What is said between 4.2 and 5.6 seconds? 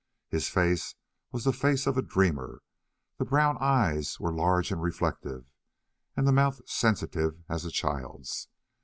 large and reflective,